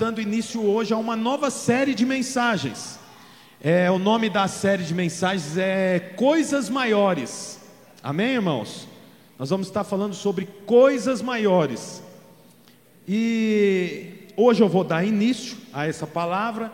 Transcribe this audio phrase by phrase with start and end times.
[0.00, 2.98] dando início hoje a uma nova série de mensagens.
[3.60, 7.60] É, o nome da série de mensagens é Coisas Maiores.
[8.02, 8.88] Amém, irmãos?
[9.38, 12.02] Nós vamos estar falando sobre coisas maiores.
[13.06, 16.72] E hoje eu vou dar início a essa palavra.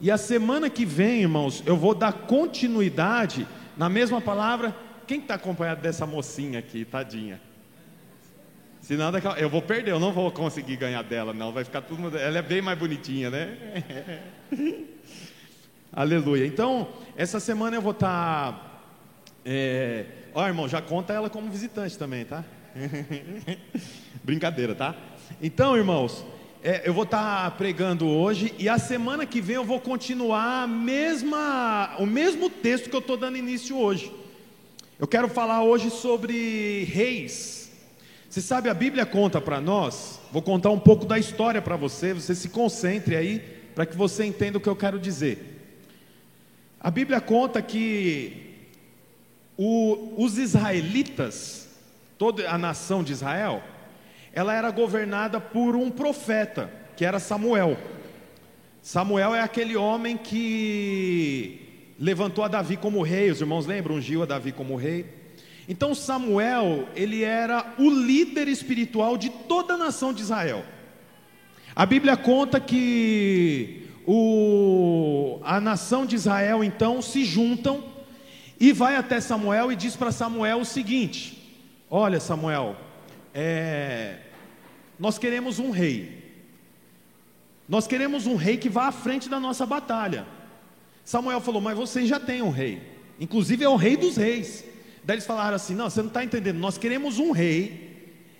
[0.00, 3.46] E a semana que vem, irmãos, eu vou dar continuidade
[3.76, 4.74] na mesma palavra.
[5.06, 7.38] Quem está acompanhado dessa mocinha aqui, tadinha?
[8.82, 11.52] Senão eu vou perder, eu não vou conseguir ganhar dela, não.
[11.52, 12.18] Vai ficar tudo.
[12.18, 13.56] Ela é bem mais bonitinha, né?
[15.92, 16.44] Aleluia.
[16.44, 18.52] Então, essa semana eu vou estar.
[18.52, 18.80] Tá,
[19.44, 20.06] é...
[20.34, 22.44] Ó, irmão, já conta ela como visitante também, tá?
[24.24, 24.96] Brincadeira, tá?
[25.40, 26.26] Então, irmãos,
[26.60, 30.64] é, eu vou estar tá pregando hoje e a semana que vem eu vou continuar
[30.64, 34.12] a mesma, o mesmo texto que eu estou dando início hoje.
[34.98, 37.61] Eu quero falar hoje sobre reis.
[38.32, 42.14] Você sabe, a Bíblia conta para nós, vou contar um pouco da história para você,
[42.14, 43.40] você se concentre aí,
[43.74, 45.60] para que você entenda o que eu quero dizer.
[46.80, 48.56] A Bíblia conta que
[49.54, 51.68] o, os israelitas,
[52.16, 53.62] toda a nação de Israel,
[54.32, 57.76] ela era governada por um profeta, que era Samuel.
[58.80, 63.96] Samuel é aquele homem que levantou a Davi como rei, os irmãos lembram?
[63.96, 65.21] Ungiu a Davi como rei.
[65.72, 70.62] Então Samuel, ele era o líder espiritual de toda a nação de Israel.
[71.74, 77.82] A Bíblia conta que o, a nação de Israel então se juntam
[78.60, 82.76] e vai até Samuel e diz para Samuel o seguinte: Olha, Samuel,
[83.32, 84.18] é,
[84.98, 86.22] nós queremos um rei.
[87.66, 90.26] Nós queremos um rei que vá à frente da nossa batalha.
[91.02, 92.82] Samuel falou: Mas vocês já têm um rei.
[93.18, 94.70] Inclusive é o rei dos reis.
[95.04, 96.58] Daí eles falaram assim: Não, você não está entendendo.
[96.58, 97.90] Nós queremos um rei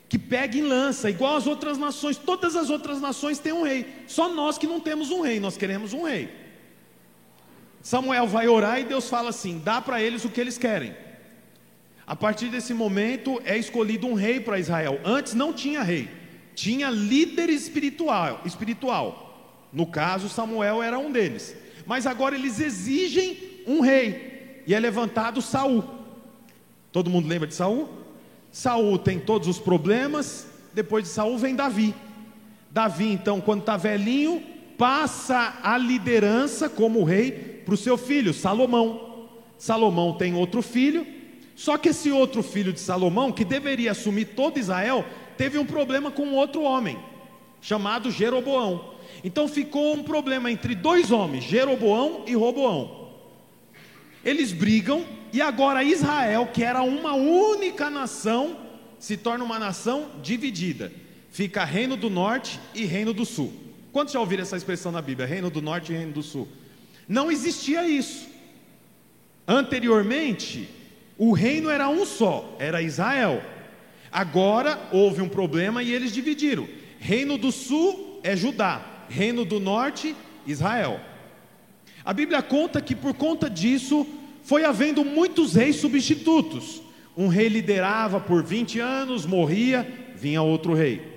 [0.09, 2.17] que pega em lança, igual as outras nações.
[2.17, 3.87] Todas as outras nações têm um rei.
[4.07, 6.29] Só nós que não temos um rei, nós queremos um rei.
[7.83, 10.95] Samuel vai orar e Deus fala assim: dá para eles o que eles querem.
[12.07, 15.01] A partir desse momento é escolhido um rei para Israel.
[15.05, 16.09] Antes não tinha rei,
[16.55, 19.69] tinha líder espiritual, espiritual.
[19.73, 21.57] No caso, Samuel era um deles.
[21.87, 24.63] Mas agora eles exigem um rei.
[24.67, 26.02] E é levantado Saul.
[26.93, 27.89] Todo mundo lembra de Saul?
[28.53, 31.95] Saul tem todos os problemas, depois de Saul vem Davi.
[32.71, 34.43] Davi, então, quando está velhinho,
[34.77, 39.29] passa a liderança como rei para o seu filho, Salomão.
[39.57, 41.07] Salomão tem outro filho,
[41.57, 45.05] só que esse outro filho de Salomão, que deveria assumir todo Israel,
[45.39, 46.99] teve um problema com outro homem,
[47.61, 48.93] chamado Jeroboão.
[49.25, 53.09] Então ficou um problema entre dois homens, Jeroboão e Roboão.
[54.25, 58.57] Eles brigam e agora Israel, que era uma única nação,
[58.99, 60.93] se torna uma nação dividida.
[61.31, 63.53] Fica reino do norte e reino do sul.
[63.91, 65.27] Quantos já ouviram essa expressão na Bíblia?
[65.27, 66.47] Reino do norte e reino do sul.
[67.09, 68.29] Não existia isso.
[69.49, 70.69] Anteriormente,
[71.17, 73.43] o reino era um só, era Israel.
[74.11, 76.69] Agora houve um problema e eles dividiram.
[76.99, 80.15] Reino do sul é Judá, reino do norte,
[80.47, 81.01] Israel.
[82.05, 84.07] A Bíblia conta que por conta disso
[84.43, 86.83] foi havendo muitos reis substitutos.
[87.17, 89.87] Um rei liderava por 20 anos, morria,
[90.17, 91.13] vinha outro rei.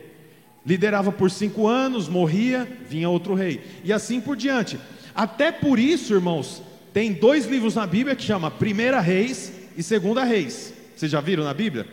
[0.65, 3.61] Liderava por cinco anos, morria, vinha outro rei.
[3.83, 4.79] E assim por diante.
[5.13, 10.23] Até por isso, irmãos, tem dois livros na Bíblia que chama Primeira Reis e Segunda
[10.23, 10.73] Reis.
[10.95, 11.87] Vocês já viram na Bíblia?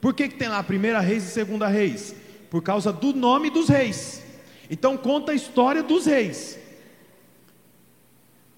[0.00, 2.14] Por que, que tem lá Primeira Reis e Segunda Reis?
[2.50, 4.22] Por causa do nome dos reis.
[4.70, 6.58] Então conta a história dos reis.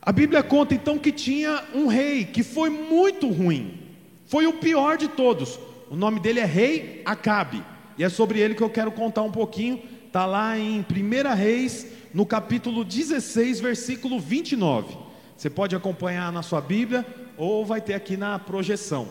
[0.07, 3.77] A Bíblia conta então que tinha um rei que foi muito ruim,
[4.25, 5.59] foi o pior de todos.
[5.91, 7.61] O nome dele é Rei Acabe,
[7.99, 9.83] e é sobre ele que eu quero contar um pouquinho.
[10.07, 14.97] Está lá em 1 Reis, no capítulo 16, versículo 29.
[15.37, 17.05] Você pode acompanhar na sua Bíblia
[17.37, 19.09] ou vai ter aqui na projeção.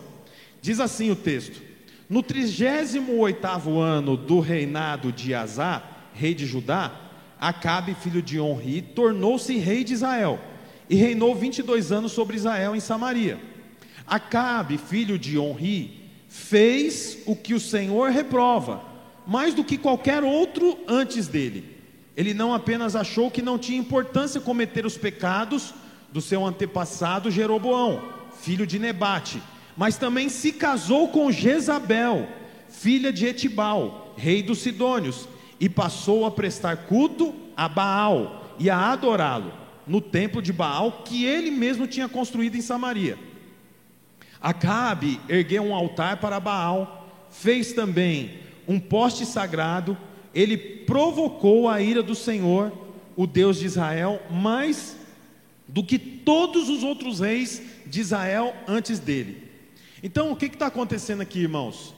[0.62, 1.62] Diz assim o texto:
[2.10, 5.84] No 38 ano do reinado de Azá,
[6.14, 6.90] rei de Judá,
[7.38, 10.40] Acabe, filho de Onri, tornou-se rei de Israel
[10.90, 13.40] e reinou 22 anos sobre Israel em Samaria.
[14.06, 18.84] Acabe, filho de Onri, fez o que o Senhor reprova,
[19.26, 21.76] mais do que qualquer outro antes dele.
[22.16, 25.74] Ele não apenas achou que não tinha importância cometer os pecados
[26.12, 28.02] do seu antepassado Jeroboão,
[28.40, 29.42] filho de Nebate,
[29.76, 32.28] mas também se casou com Jezabel,
[32.70, 35.28] filha de Etibal, rei dos Sidônios,
[35.60, 41.26] e passou a prestar culto a Baal e a adorá-lo no templo de Baal que
[41.26, 43.18] ele mesmo tinha construído em Samaria.
[44.42, 49.98] Acabe ergueu um altar para Baal, fez também um poste sagrado,
[50.34, 52.72] ele provocou a ira do Senhor,
[53.16, 54.98] o Deus de Israel mais
[55.68, 59.44] do que todos os outros reis de Israel antes dele.
[60.04, 61.96] Então, o que está acontecendo aqui, irmãos?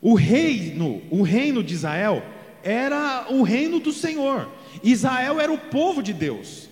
[0.00, 2.22] O reino, o reino de Israel
[2.62, 4.48] era o reino do Senhor.
[4.82, 6.70] Israel era o povo de Deus.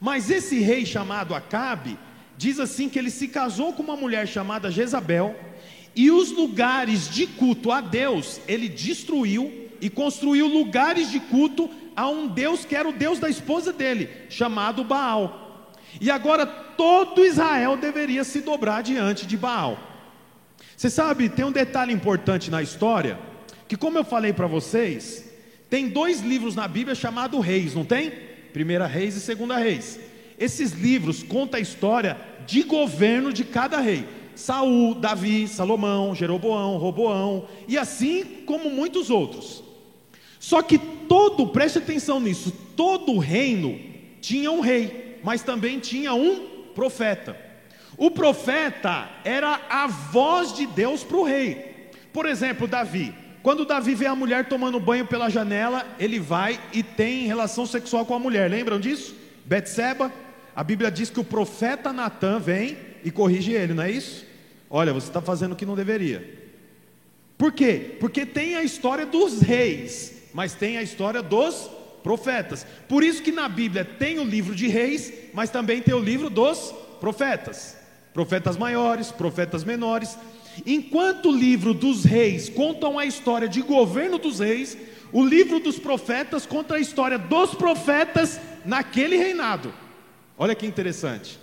[0.00, 1.98] Mas esse rei chamado Acabe
[2.36, 5.34] diz assim que ele se casou com uma mulher chamada Jezabel
[5.94, 12.08] e os lugares de culto a Deus ele destruiu e construiu lugares de culto a
[12.08, 15.72] um Deus que era o Deus da esposa dele, chamado Baal.
[15.98, 19.78] E agora todo Israel deveria se dobrar diante de Baal.
[20.76, 23.18] Você sabe, tem um detalhe importante na história,
[23.66, 25.24] que como eu falei para vocês,
[25.70, 28.12] tem dois livros na Bíblia chamados Reis, não tem?
[28.56, 30.00] Primeira Reis e Segunda Reis.
[30.38, 32.16] Esses livros contam a história
[32.46, 34.08] de governo de cada rei.
[34.34, 39.62] Saul, Davi, Salomão, Jeroboão, Roboão e assim como muitos outros.
[40.40, 43.78] Só que todo, preste atenção nisso, todo reino
[44.22, 47.36] tinha um rei, mas também tinha um profeta.
[47.98, 51.90] O profeta era a voz de Deus para o rei.
[52.10, 53.12] Por exemplo, Davi.
[53.46, 58.04] Quando Davi vê a mulher tomando banho pela janela, ele vai e tem relação sexual
[58.04, 58.50] com a mulher.
[58.50, 59.14] Lembram disso?
[59.44, 60.12] Betseba.
[60.52, 64.26] A Bíblia diz que o profeta Natan vem e corrige ele, não é isso?
[64.68, 66.28] Olha, você está fazendo o que não deveria.
[67.38, 67.96] Por quê?
[68.00, 71.70] Porque tem a história dos reis, mas tem a história dos
[72.02, 72.66] profetas.
[72.88, 76.28] Por isso que na Bíblia tem o livro de reis, mas também tem o livro
[76.28, 77.76] dos profetas.
[78.12, 80.18] Profetas maiores, profetas menores.
[80.64, 84.76] Enquanto o livro dos reis contam a história de governo dos reis,
[85.12, 89.72] o livro dos profetas conta a história dos profetas naquele reinado.
[90.38, 91.38] Olha que interessante.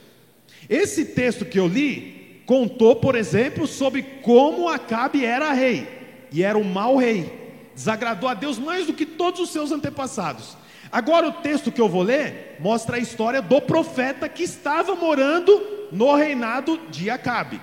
[0.70, 5.88] Esse texto que eu li contou, por exemplo, sobre como Acabe era rei,
[6.32, 7.32] e era um mau rei,
[7.76, 10.58] desagradou a Deus mais do que todos os seus antepassados.
[10.92, 15.88] Agora, o texto que eu vou ler mostra a história do profeta que estava morando
[15.92, 17.60] no reinado de Acabe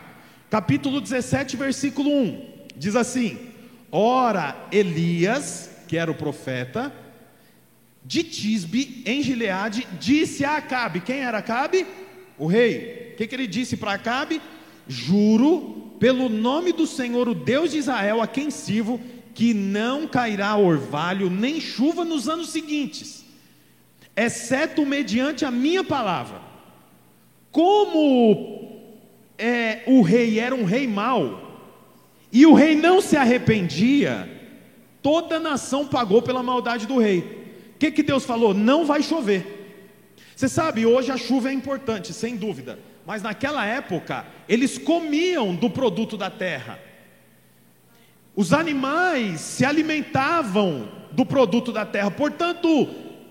[0.50, 2.42] capítulo 17, versículo 1,
[2.76, 3.38] diz assim:
[3.90, 6.92] Ora, Elias, que era o profeta,
[8.04, 11.86] de Tisbe, em Gileade, disse a Acabe: Quem era Acabe?
[12.36, 13.12] O rei.
[13.12, 14.42] O que, que ele disse para Acabe?
[14.88, 19.00] Juro, pelo nome do Senhor, o Deus de Israel, a quem sirvo,
[19.34, 23.24] que não cairá orvalho nem chuva nos anos seguintes,
[24.16, 26.40] exceto mediante a minha palavra.
[27.52, 28.59] Como
[29.40, 31.48] é, o rei era um rei mau,
[32.30, 34.28] e o rei não se arrependia,
[35.02, 37.20] toda a nação pagou pela maldade do rei.
[37.74, 38.52] O que, que Deus falou?
[38.52, 39.56] Não vai chover.
[40.36, 45.70] Você sabe, hoje a chuva é importante, sem dúvida, mas naquela época eles comiam do
[45.70, 46.78] produto da terra.
[48.36, 52.88] Os animais se alimentavam do produto da terra, portanto,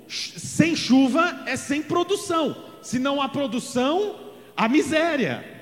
[0.08, 2.56] sem chuva é sem produção.
[2.82, 4.16] Se não há produção,
[4.58, 5.59] há miséria.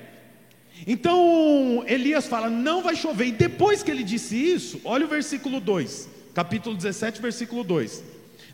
[0.86, 3.26] Então Elias fala: não vai chover.
[3.26, 8.04] E depois que ele disse isso, olha o versículo 2, capítulo 17, versículo 2.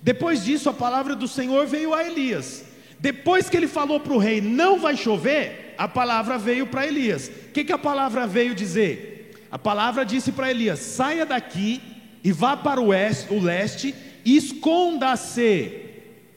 [0.02, 2.64] Depois disso, a palavra do Senhor veio a Elias.
[2.98, 7.28] Depois que ele falou para o rei: não vai chover, a palavra veio para Elias.
[7.28, 9.46] O que, que a palavra veio dizer?
[9.50, 11.80] A palavra disse para Elias: saia daqui
[12.22, 15.80] e vá para o, oeste, o leste e esconda-se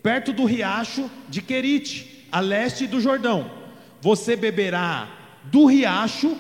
[0.04, 3.50] perto do riacho de Querite, a leste do Jordão.
[4.02, 5.10] Você beberá
[5.52, 6.38] do riacho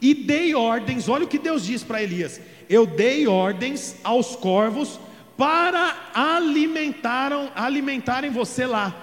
[0.00, 1.08] e dei ordens.
[1.08, 4.98] Olha o que Deus diz para Elias: Eu dei ordens aos corvos
[5.36, 8.94] para alimentaram, alimentarem você lá.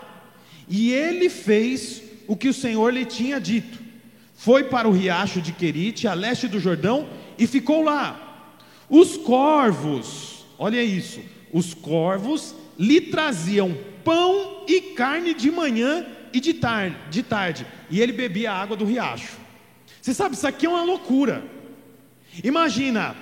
[0.70, 3.80] E ele fez o que o Senhor lhe tinha dito.
[4.36, 7.08] Foi para o riacho de Querite, a leste do Jordão,
[7.40, 8.54] e ficou lá.
[8.90, 11.20] Os corvos, olha isso,
[11.52, 18.00] os corvos lhe traziam pão e carne de manhã e de tarde, de tarde, e
[18.00, 19.47] ele bebia a água do riacho.
[20.08, 21.44] Você sabe, isso aqui é uma loucura.
[22.42, 23.14] Imagina,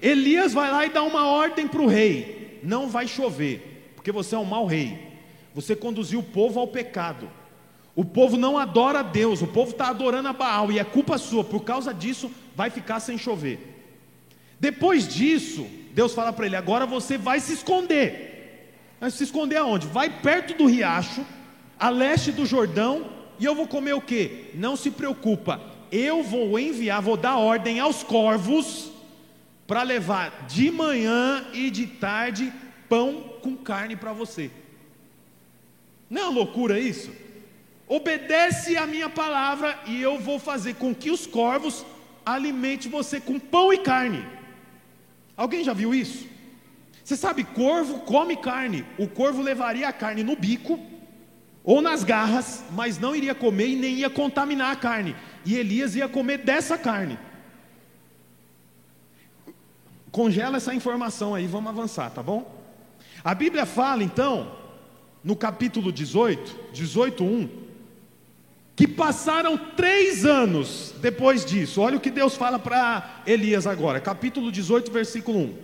[0.00, 4.34] Elias vai lá e dá uma ordem para o rei: não vai chover, porque você
[4.34, 4.98] é um mau rei.
[5.54, 7.30] Você conduziu o povo ao pecado.
[7.94, 11.16] O povo não adora a Deus, o povo está adorando a Baal e é culpa
[11.16, 13.60] sua, por causa disso vai ficar sem chover.
[14.58, 18.74] Depois disso, Deus fala para ele: agora você vai se esconder.
[18.98, 19.86] Vai se esconder aonde?
[19.86, 21.24] Vai perto do riacho,
[21.78, 23.06] a leste do Jordão,
[23.38, 24.50] e eu vou comer o que?
[24.54, 28.90] Não se preocupa, eu vou enviar, vou dar ordem aos corvos
[29.66, 32.50] para levar de manhã e de tarde
[32.88, 34.50] pão com carne para você.
[36.08, 37.10] Não é uma loucura isso?
[37.86, 41.84] Obedece a minha palavra e eu vou fazer com que os corvos
[42.24, 44.24] alimente você com pão e carne.
[45.36, 46.26] Alguém já viu isso?
[47.04, 48.84] Você sabe, corvo come carne.
[48.96, 50.78] O corvo levaria a carne no bico
[51.64, 55.14] ou nas garras, mas não iria comer e nem ia contaminar a carne.
[55.44, 57.18] E Elias ia comer dessa carne.
[60.10, 62.60] Congela essa informação aí, vamos avançar, tá bom?
[63.24, 64.52] A Bíblia fala então,
[65.24, 67.48] no capítulo 18, 18:1,
[68.76, 71.80] que passaram três anos depois disso.
[71.80, 75.54] Olha o que Deus fala para Elias agora, capítulo 18, versículo 1.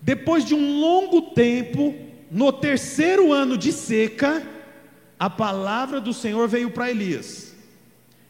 [0.00, 1.94] Depois de um longo tempo,
[2.30, 4.46] no terceiro ano de seca,
[5.18, 7.53] a palavra do Senhor veio para Elias.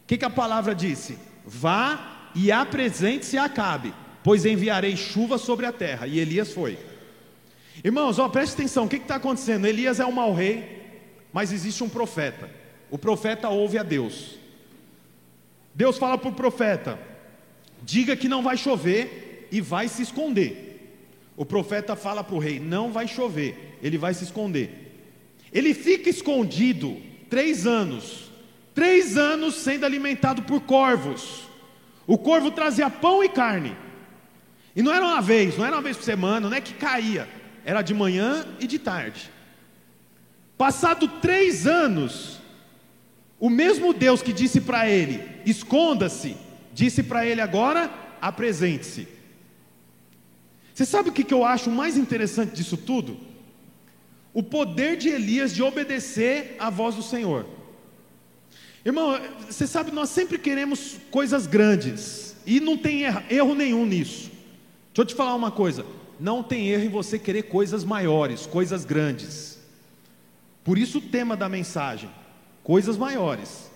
[0.04, 1.18] O que, que a palavra disse?
[1.44, 3.92] Vá e apresente-se a Acabe
[4.25, 6.06] pois enviarei chuva sobre a terra.
[6.06, 6.78] E Elias foi.
[7.84, 9.66] Irmãos, ó, preste atenção, o que está acontecendo?
[9.66, 10.82] Elias é um mau rei,
[11.30, 12.50] mas existe um profeta.
[12.90, 14.37] O profeta ouve a Deus.
[15.75, 16.99] Deus fala para o profeta:
[17.82, 20.70] diga que não vai chover e vai se esconder.
[21.37, 24.70] O profeta fala para o rei: não vai chover, ele vai se esconder.
[25.52, 26.96] Ele fica escondido
[27.28, 28.23] três anos,
[28.74, 31.44] três anos sendo alimentado por corvos.
[32.06, 33.76] O corvo trazia pão e carne.
[34.76, 37.28] E não era uma vez, não era uma vez por semana, não é que caía,
[37.64, 39.30] era de manhã e de tarde.
[40.58, 42.40] Passado três anos,
[43.38, 46.36] o mesmo Deus que disse para ele: esconda-se,
[46.72, 47.90] disse para ele agora:
[48.20, 49.08] apresente-se.
[50.74, 53.16] Você sabe o que eu acho mais interessante disso tudo?
[54.32, 57.46] O poder de Elias de obedecer à voz do Senhor.
[58.84, 64.30] Irmão, você sabe, nós sempre queremos coisas grandes, e não tem erro nenhum nisso.
[64.88, 65.86] Deixa eu te falar uma coisa:
[66.20, 69.58] não tem erro em você querer coisas maiores, coisas grandes.
[70.62, 72.10] Por isso o tema da mensagem:
[72.62, 73.70] coisas maiores.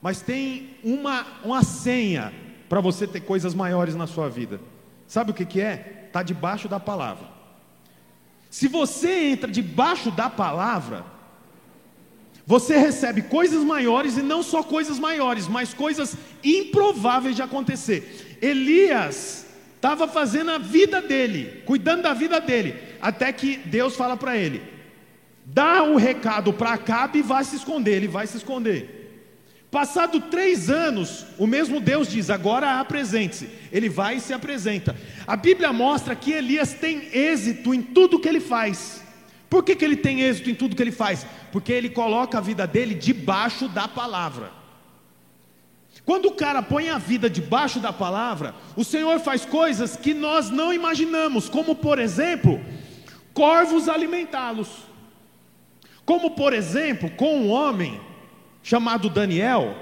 [0.00, 2.32] Mas tem uma, uma senha
[2.68, 4.60] para você ter coisas maiores na sua vida.
[5.06, 6.06] Sabe o que, que é?
[6.06, 7.28] Está debaixo da palavra.
[8.50, 11.04] Se você entra debaixo da palavra,
[12.46, 18.38] você recebe coisas maiores e não só coisas maiores, mas coisas improváveis de acontecer.
[18.40, 19.46] Elias
[19.76, 24.62] estava fazendo a vida dele, cuidando da vida dele, até que Deus fala para ele:
[25.46, 27.96] dá o um recado para Acabe e vai se esconder.
[27.96, 29.00] Ele vai se esconder.
[29.70, 33.48] Passado três anos, o mesmo Deus diz: agora apresente-se.
[33.72, 34.94] Ele vai e se apresenta.
[35.26, 39.03] A Bíblia mostra que Elias tem êxito em tudo que ele faz.
[39.48, 41.26] Por que, que ele tem êxito em tudo que ele faz?
[41.52, 44.50] Porque ele coloca a vida dele debaixo da palavra.
[46.04, 50.50] Quando o cara põe a vida debaixo da palavra, o Senhor faz coisas que nós
[50.50, 52.60] não imaginamos, como por exemplo,
[53.32, 54.68] corvos alimentá-los.
[56.04, 57.98] Como por exemplo, com um homem
[58.62, 59.76] chamado Daniel,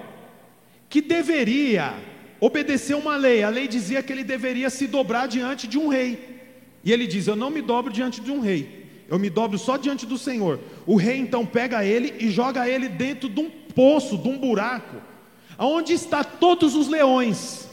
[0.89, 1.95] que deveria
[2.39, 3.43] obedecer uma lei.
[3.43, 6.41] A lei dizia que ele deveria se dobrar diante de um rei.
[6.85, 8.82] E ele diz: Eu não me dobro diante de um rei,
[9.13, 10.59] eu me dobro só diante do Senhor.
[10.87, 15.13] O rei então pega ele e joga ele dentro de um poço, de um buraco
[15.63, 17.69] Aonde está todos os leões?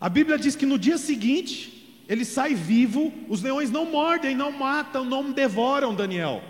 [0.00, 4.50] A Bíblia diz que no dia seguinte ele sai vivo, os leões não mordem, não
[4.50, 6.42] matam, não devoram Daniel.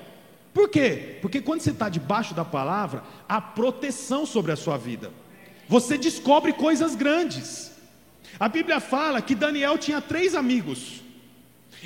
[0.55, 1.19] Por quê?
[1.21, 5.13] Porque quando você está debaixo da palavra, há proteção sobre a sua vida.
[5.69, 7.71] Você descobre coisas grandes.
[8.41, 11.01] A Bíblia fala que Daniel tinha três amigos.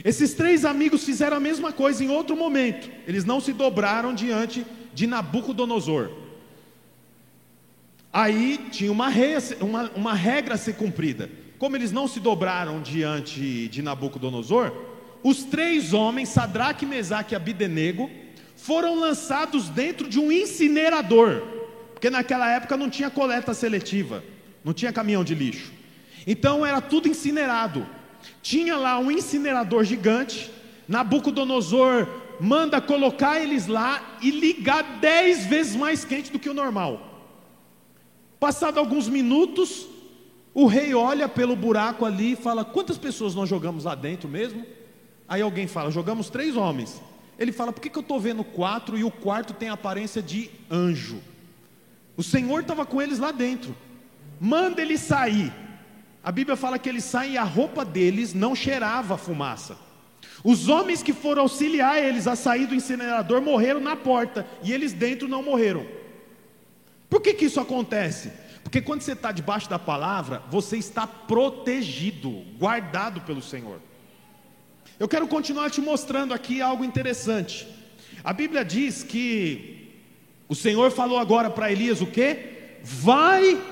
[0.05, 2.91] Esses três amigos fizeram a mesma coisa em outro momento.
[3.07, 6.11] Eles não se dobraram diante de Nabucodonosor.
[8.12, 9.09] Aí tinha uma,
[9.61, 11.31] uma, uma regra a ser cumprida.
[11.59, 14.73] Como eles não se dobraram diante de Nabucodonosor,
[15.23, 18.11] os três homens, Sadraque, Mesaque e Abidenego,
[18.57, 21.43] foram lançados dentro de um incinerador,
[21.93, 24.23] porque naquela época não tinha coleta seletiva,
[24.65, 25.73] não tinha caminhão de lixo.
[26.26, 27.87] Então era tudo incinerado.
[28.42, 30.50] Tinha lá um incinerador gigante,
[30.88, 32.06] Nabucodonosor
[32.40, 37.14] manda colocar eles lá e ligar dez vezes mais quente do que o normal.
[38.38, 39.87] Passado alguns minutos,
[40.52, 44.64] o rei olha pelo buraco ali e fala: Quantas pessoas nós jogamos lá dentro mesmo?
[45.26, 47.00] Aí alguém fala: Jogamos três homens.
[47.38, 50.50] Ele fala: Por que, que eu estou vendo quatro e o quarto tem aparência de
[50.71, 51.21] anjo?
[52.16, 53.75] O Senhor estava com eles lá dentro.
[54.40, 55.52] Manda ele sair.
[56.26, 59.78] A Bíblia fala que eles saem e a roupa deles não cheirava fumaça.
[60.42, 64.92] Os homens que foram auxiliar eles a sair do incinerador morreram na porta e eles
[64.92, 65.87] dentro não morreram.
[67.09, 68.33] Por que, que isso acontece?
[68.64, 73.78] Porque quando você está debaixo da palavra, você está protegido, guardado pelo Senhor.
[74.99, 77.68] Eu quero continuar te mostrando aqui algo interessante.
[78.25, 79.92] A Bíblia diz que
[80.49, 82.80] o Senhor falou agora para Elias o que?
[82.83, 83.62] Vai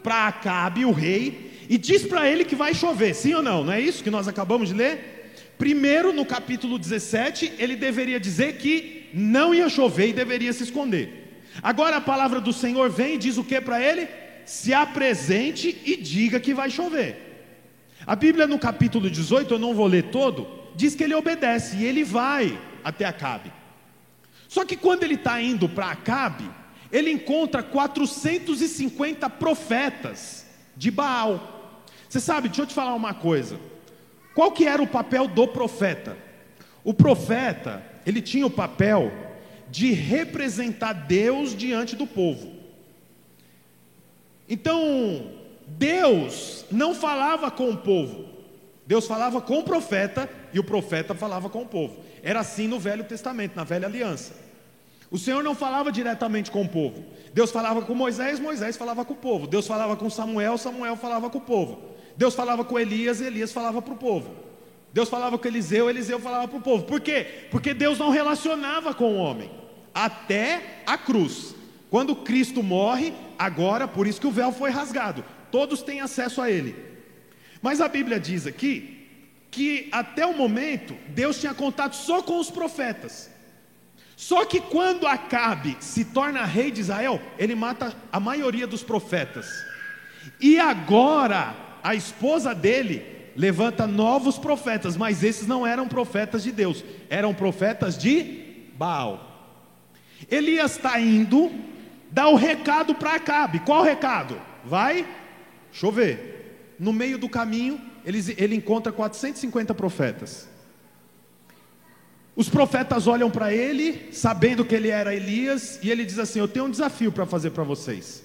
[0.00, 3.64] para Acabe, o rei, e diz para ele que vai chover, sim ou não?
[3.64, 5.32] Não é isso que nós acabamos de ler?
[5.58, 11.42] Primeiro, no capítulo 17, ele deveria dizer que não ia chover e deveria se esconder.
[11.62, 14.08] Agora a palavra do Senhor vem e diz o que para ele?
[14.44, 17.24] Se apresente e diga que vai chover.
[18.06, 21.84] A Bíblia no capítulo 18, eu não vou ler todo, diz que ele obedece e
[21.84, 23.52] ele vai até Acabe.
[24.48, 26.50] Só que quando ele está indo para Acabe,
[26.92, 31.53] ele encontra 450 profetas de Baal.
[32.14, 33.58] Você sabe, deixa eu te falar uma coisa.
[34.36, 36.16] Qual que era o papel do profeta?
[36.84, 39.10] O profeta, ele tinha o papel
[39.68, 42.52] de representar Deus diante do povo.
[44.48, 45.28] Então,
[45.66, 48.26] Deus não falava com o povo,
[48.86, 51.96] Deus falava com o profeta e o profeta falava com o povo.
[52.22, 54.34] Era assim no Velho Testamento, na Velha Aliança.
[55.10, 57.04] O Senhor não falava diretamente com o povo.
[57.32, 59.48] Deus falava com Moisés, Moisés falava com o povo.
[59.48, 61.93] Deus falava com Samuel, Samuel falava com o povo.
[62.16, 64.44] Deus falava com Elias, Elias falava para o povo.
[64.92, 66.84] Deus falava com Eliseu, Eliseu falava para o povo.
[66.84, 67.48] Por quê?
[67.50, 69.50] Porque Deus não relacionava com o homem
[69.92, 71.54] até a cruz.
[71.90, 76.50] Quando Cristo morre, agora, por isso que o véu foi rasgado, todos têm acesso a
[76.50, 76.76] ele.
[77.60, 79.08] Mas a Bíblia diz aqui
[79.50, 83.30] que até o momento Deus tinha contato só com os profetas.
[84.16, 89.46] Só que quando Acabe se torna rei de Israel, ele mata a maioria dos profetas.
[90.40, 93.04] E agora a esposa dele
[93.36, 99.52] levanta novos profetas, mas esses não eram profetas de Deus, eram profetas de Baal.
[100.30, 101.52] Elias está indo
[102.10, 103.60] dar o recado para Acabe.
[103.60, 104.40] Qual o recado?
[104.64, 105.06] Vai
[105.70, 106.74] chover.
[106.78, 110.48] No meio do caminho, ele, ele encontra 450 profetas.
[112.34, 116.48] Os profetas olham para ele, sabendo que ele era Elias, e ele diz assim: Eu
[116.48, 118.24] tenho um desafio para fazer para vocês.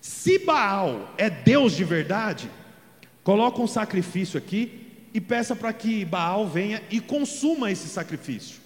[0.00, 2.50] Se Baal é Deus de verdade,
[3.28, 8.58] coloca um sacrifício aqui e peça para que Baal venha e consuma esse sacrifício.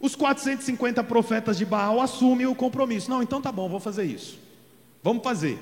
[0.00, 3.08] Os 450 profetas de Baal assumem o compromisso.
[3.08, 4.36] Não, então tá bom, vou fazer isso.
[5.00, 5.60] Vamos fazer.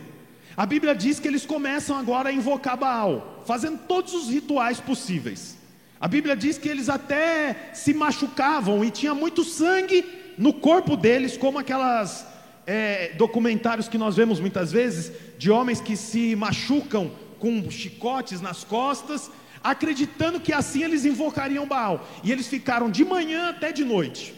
[0.56, 5.58] A Bíblia diz que eles começam agora a invocar Baal, fazendo todos os rituais possíveis.
[6.00, 10.06] A Bíblia diz que eles até se machucavam e tinha muito sangue
[10.38, 12.26] no corpo deles, como aquelas
[12.66, 18.62] é, documentários que nós vemos muitas vezes de homens que se machucam com chicotes nas
[18.62, 19.30] costas,
[19.62, 22.06] acreditando que assim eles invocariam Baal.
[22.22, 24.34] E eles ficaram de manhã até de noite,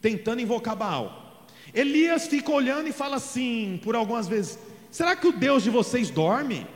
[0.00, 1.46] tentando invocar Baal.
[1.72, 4.58] Elias fica olhando e fala assim, por algumas vezes:
[4.90, 6.66] será que o Deus de vocês dorme?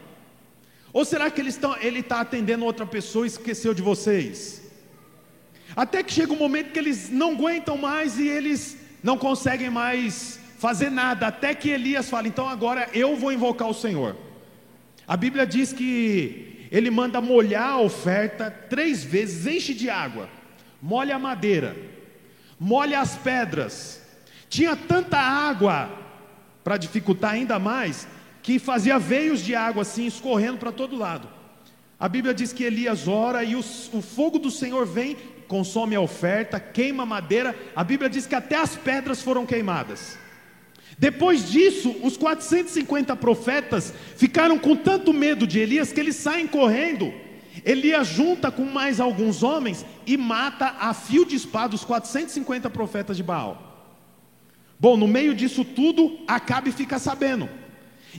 [0.92, 1.50] Ou será que ele
[2.00, 4.62] está atendendo outra pessoa e esqueceu de vocês?
[5.74, 10.38] Até que chega um momento que eles não aguentam mais e eles não conseguem mais
[10.64, 14.16] fazer nada, até que Elias fala: então agora eu vou invocar o Senhor.
[15.06, 20.26] A Bíblia diz que ele manda molhar a oferta três vezes, enche de água,
[20.80, 21.76] molha a madeira,
[22.58, 24.00] molha as pedras.
[24.48, 25.90] Tinha tanta água
[26.64, 28.08] para dificultar ainda mais,
[28.42, 31.28] que fazia veios de água assim escorrendo para todo lado.
[32.00, 35.14] A Bíblia diz que Elias ora e o, o fogo do Senhor vem,
[35.46, 37.54] consome a oferta, queima a madeira.
[37.76, 40.23] A Bíblia diz que até as pedras foram queimadas.
[40.98, 47.12] Depois disso, os 450 profetas ficaram com tanto medo de Elias que eles saem correndo.
[47.64, 53.16] Elias junta com mais alguns homens e mata a fio de espada os 450 profetas
[53.16, 53.74] de Baal.
[54.78, 57.48] Bom, no meio disso tudo, Acabe fica sabendo.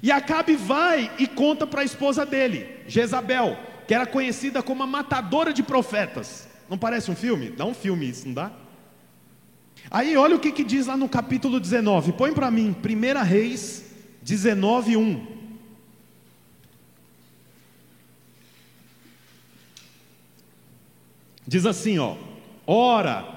[0.02, 3.58] E Acabe vai e conta para a esposa dele, Jezabel,
[3.88, 6.48] que era conhecida como a matadora de profetas.
[6.70, 7.50] Não parece um filme?
[7.50, 8.52] Dá um filme isso, não dá?
[9.90, 12.14] Aí olha o que, que diz lá no capítulo 19.
[12.14, 13.86] Põe para mim, 1 Reis
[14.22, 15.36] 19, 1.
[21.48, 22.16] Diz assim, ó:
[22.66, 23.36] Ora,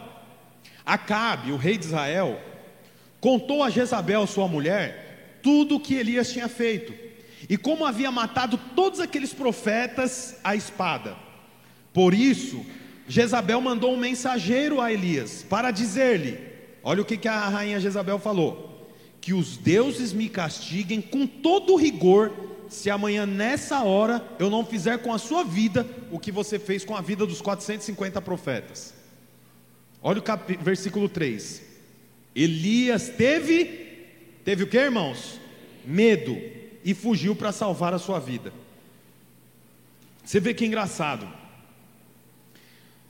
[0.89, 2.41] Acabe, o rei de Israel,
[3.21, 6.95] contou a Jezabel, sua mulher, tudo o que Elias tinha feito,
[7.47, 11.15] e como havia matado todos aqueles profetas à espada.
[11.93, 12.65] Por isso,
[13.09, 16.39] Jezabel mandou um mensageiro a Elias para dizer-lhe:
[16.83, 18.87] Olha o que, a rainha Jezabel falou:
[19.21, 22.33] Que os deuses me castiguem com todo rigor,
[22.69, 26.85] se amanhã nessa hora eu não fizer com a sua vida o que você fez
[26.85, 28.95] com a vida dos 450 profetas.
[30.03, 30.57] Olha o cap...
[30.63, 31.63] versículo 3.
[32.37, 33.89] Elias teve
[34.49, 35.39] Teve o que, irmãos?
[35.85, 36.35] Medo
[36.83, 38.51] e fugiu para salvar a sua vida.
[40.25, 41.29] Você vê que engraçado.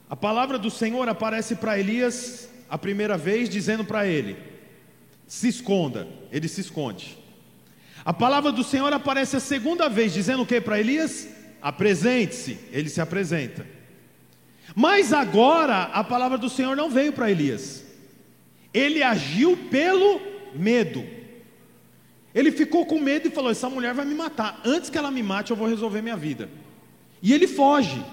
[0.09, 4.37] A palavra do Senhor aparece para Elias a primeira vez, dizendo para ele:
[5.27, 6.09] se esconda.
[6.33, 7.19] Ele se esconde.
[8.05, 11.29] A palavra do Senhor aparece a segunda vez, dizendo o que para Elias?
[11.61, 12.59] apresente-se.
[12.73, 13.67] Ele se apresenta.
[14.75, 17.85] Mas agora a palavra do Senhor não veio para Elias.
[18.73, 20.21] Ele agiu pelo
[20.55, 21.05] medo.
[22.35, 24.61] Ele ficou com medo e falou: Essa mulher vai me matar.
[24.65, 26.49] Antes que ela me mate, eu vou resolver minha vida.
[27.23, 28.05] E ele foge.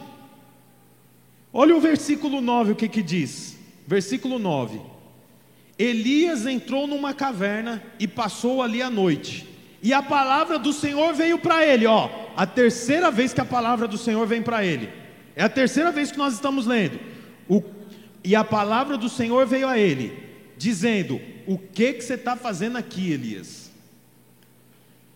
[1.57, 3.57] Olha o versículo 9, o que que diz?
[3.87, 4.81] Versículo 9.
[5.79, 9.47] Elias entrou numa caverna e passou ali a noite.
[9.81, 12.09] E a palavra do Senhor veio para ele, ó.
[12.35, 14.89] A terceira vez que a palavra do Senhor vem para ele.
[15.33, 16.99] É a terceira vez que nós estamos lendo.
[17.47, 17.63] O,
[18.21, 20.11] e a palavra do Senhor veio a ele,
[20.57, 23.71] dizendo: O que que você está fazendo aqui, Elias?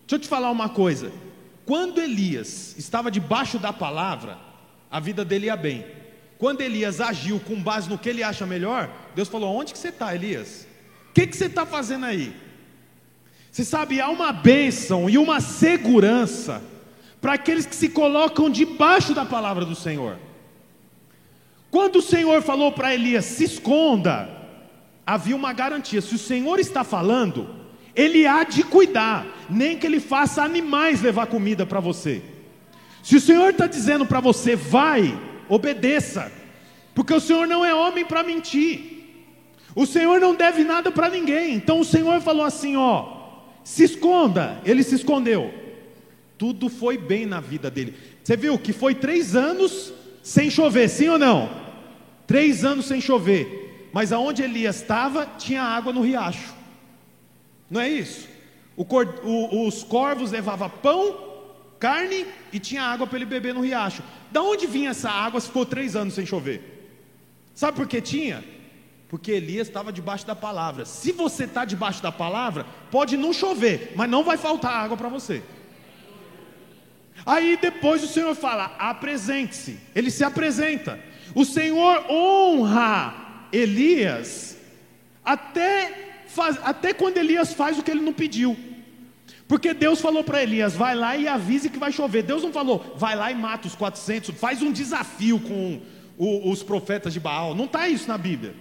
[0.06, 1.12] Deixa eu te falar uma coisa.
[1.66, 4.38] Quando Elias estava debaixo da palavra,
[4.90, 5.99] a vida dele ia bem.
[6.40, 9.90] Quando Elias agiu com base no que ele acha melhor, Deus falou: Onde que você
[9.90, 10.66] está, Elias?
[11.10, 12.34] O que, que você está fazendo aí?
[13.52, 16.62] Você sabe, há uma bênção e uma segurança
[17.20, 20.16] para aqueles que se colocam debaixo da palavra do Senhor.
[21.70, 24.26] Quando o Senhor falou para Elias: Se esconda,
[25.06, 27.54] havia uma garantia: se o Senhor está falando,
[27.94, 32.22] ele há de cuidar, nem que ele faça animais levar comida para você.
[33.02, 36.32] Se o Senhor está dizendo para você, vai, obedeça,
[36.94, 39.00] porque o Senhor não é homem para mentir,
[39.74, 41.54] o Senhor não deve nada para ninguém.
[41.54, 43.20] Então o Senhor falou assim: ó,
[43.62, 45.52] se esconda, ele se escondeu.
[46.38, 47.94] Tudo foi bem na vida dele.
[48.22, 51.50] Você viu que foi três anos sem chover, sim ou não?
[52.26, 56.54] Três anos sem chover, mas aonde Elias estava tinha água no riacho.
[57.68, 58.28] Não é isso?
[58.76, 61.16] O cor, o, os corvos levavam pão,
[61.78, 64.02] carne e tinha água para ele beber no riacho.
[64.30, 66.88] Da onde vinha essa água se ficou três anos sem chover?
[67.54, 68.44] Sabe por que tinha?
[69.08, 70.84] Porque Elias estava debaixo da palavra.
[70.84, 75.08] Se você está debaixo da palavra, pode não chover, mas não vai faltar água para
[75.08, 75.42] você.
[77.26, 79.78] Aí depois o Senhor fala: apresente-se.
[79.94, 80.98] Ele se apresenta.
[81.34, 83.14] O Senhor honra
[83.52, 84.56] Elias
[85.24, 88.56] até faz, até quando Elias faz o que ele não pediu.
[89.50, 92.22] Porque Deus falou para Elias: vai lá e avise que vai chover.
[92.22, 95.80] Deus não falou, vai lá e mata os 400, faz um desafio com
[96.16, 97.52] os profetas de Baal.
[97.52, 98.54] Não está isso na Bíblia.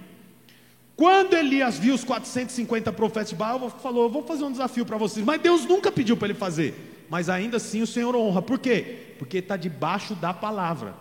[0.95, 4.97] Quando Elias viu os 450 profetas de Baal, falou: Eu vou fazer um desafio para
[4.97, 5.23] vocês.
[5.23, 7.05] Mas Deus nunca pediu para ele fazer.
[7.07, 8.41] Mas ainda assim o Senhor honra.
[8.41, 9.13] Por quê?
[9.19, 10.95] Porque está debaixo da palavra.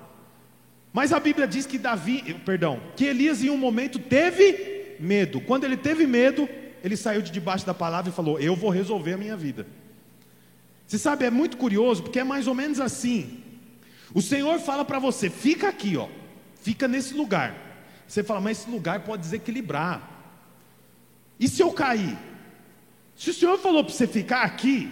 [0.92, 5.40] Mas a Bíblia diz que Davi, perdão, que Elias em um momento teve medo.
[5.40, 6.46] Quando ele teve medo,
[6.85, 9.66] ele saiu de debaixo da palavra e falou: Eu vou resolver a minha vida.
[10.88, 13.44] Você sabe, é muito curioso, porque é mais ou menos assim.
[14.14, 16.09] O Senhor fala para você: fica aqui, ó,
[16.62, 17.55] fica nesse lugar.
[18.07, 20.01] Você fala, mas esse lugar pode desequilibrar.
[21.38, 22.16] E se eu cair?
[23.14, 24.90] Se o Senhor falou para você ficar aqui,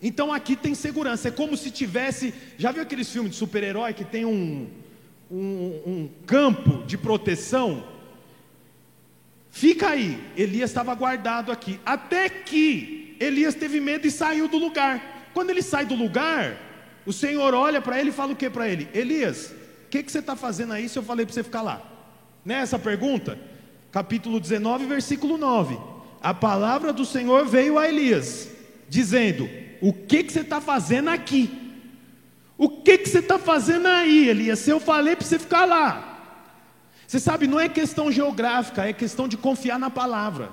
[0.00, 1.28] então aqui tem segurança.
[1.28, 2.32] É como se tivesse.
[2.56, 4.70] Já viu aqueles filmes de super-herói que tem um,
[5.30, 7.86] um, um campo de proteção?
[9.50, 10.18] Fica aí.
[10.34, 11.78] Elias estava guardado aqui.
[11.84, 15.15] Até que Elias teve medo e saiu do lugar.
[15.36, 16.56] Quando ele sai do lugar,
[17.04, 18.88] o Senhor olha para ele e fala o que para ele?
[18.94, 19.52] Elias,
[19.84, 21.82] o que, que você está fazendo aí se eu falei para você ficar lá?
[22.42, 23.38] Nessa pergunta,
[23.92, 25.78] capítulo 19, versículo 9.
[26.22, 28.48] A palavra do Senhor veio a Elias,
[28.88, 29.46] dizendo:
[29.82, 31.50] O que, que você está fazendo aqui?
[32.56, 34.60] O que, que você está fazendo aí, Elias?
[34.60, 36.18] Se eu falei para você ficar lá.
[37.06, 40.50] Você sabe, não é questão geográfica, é questão de confiar na palavra.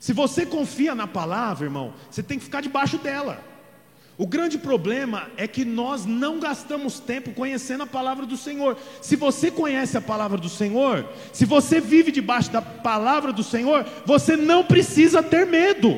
[0.00, 3.48] Se você confia na palavra, irmão, você tem que ficar debaixo dela.
[4.20, 8.76] O grande problema é que nós não gastamos tempo conhecendo a palavra do Senhor.
[9.00, 13.82] Se você conhece a palavra do Senhor, se você vive debaixo da palavra do Senhor,
[14.04, 15.88] você não precisa ter medo.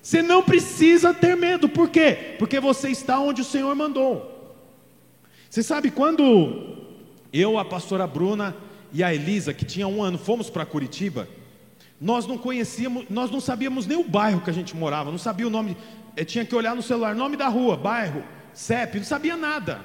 [0.00, 2.36] Você não precisa ter medo, por quê?
[2.38, 4.56] Porque você está onde o Senhor mandou.
[5.50, 6.78] Você sabe quando
[7.30, 8.56] eu, a pastora Bruna
[8.94, 11.28] e a Elisa, que tinha um ano, fomos para Curitiba.
[12.00, 15.46] Nós não conhecíamos, nós não sabíamos nem o bairro que a gente morava, não sabia
[15.46, 15.76] o nome,
[16.16, 18.22] eu tinha que olhar no celular, nome da rua, bairro,
[18.52, 19.80] CEP, não sabia nada.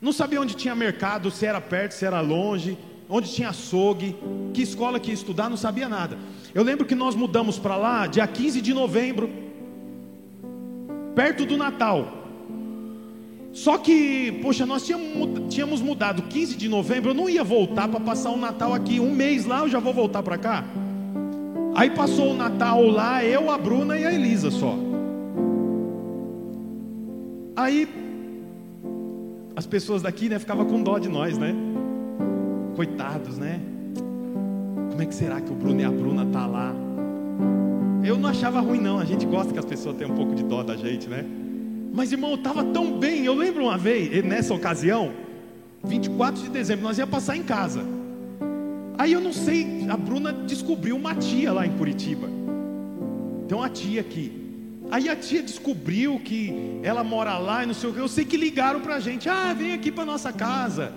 [0.00, 2.76] Não sabia onde tinha mercado, se era perto, se era longe,
[3.08, 4.16] onde tinha açougue,
[4.52, 6.18] que escola que ia estudar, não sabia nada.
[6.54, 9.30] Eu lembro que nós mudamos para lá dia 15 de novembro,
[11.14, 12.22] perto do Natal.
[13.52, 14.84] Só que, poxa, nós
[15.48, 18.98] tínhamos mudado 15 de novembro, eu não ia voltar para passar o Natal aqui.
[18.98, 20.64] Um mês lá eu já vou voltar para cá.
[21.76, 24.76] Aí passou o Natal lá, eu, a Bruna e a Elisa só.
[27.56, 27.88] Aí
[29.56, 31.54] as pessoas daqui, né, ficavam com dó de nós, né?
[32.74, 33.60] Coitados, né?
[34.90, 36.74] Como é que será que o Bruno e a Bruna tá lá?
[38.04, 40.42] Eu não achava ruim não, a gente gosta que as pessoas tenham um pouco de
[40.42, 41.24] dó da gente, né?
[41.92, 43.24] Mas irmão, eu estava tão bem.
[43.24, 45.12] Eu lembro uma vez, nessa ocasião,
[45.84, 47.82] 24 de dezembro, nós ia passar em casa.
[48.98, 52.28] Aí eu não sei, a Bruna descobriu uma tia lá em Curitiba.
[53.46, 54.43] Tem uma tia aqui.
[54.90, 57.98] Aí a tia descobriu que ela mora lá e não sei o que.
[57.98, 60.92] Eu sei que ligaram para a gente: ah, vem aqui para nossa casa.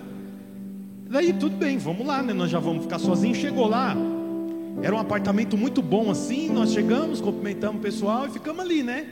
[1.09, 2.33] Daí tudo bem, vamos lá, né?
[2.33, 3.37] Nós já vamos ficar sozinhos.
[3.37, 3.95] Chegou lá,
[4.81, 6.49] era um apartamento muito bom assim.
[6.49, 9.07] Nós chegamos, cumprimentamos o pessoal e ficamos ali, né?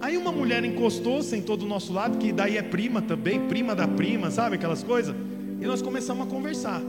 [0.00, 3.88] Aí uma mulher encostou, sentou do nosso lado, que daí é prima também, prima da
[3.88, 5.14] prima, sabe aquelas coisas?
[5.60, 6.82] E nós começamos a conversar.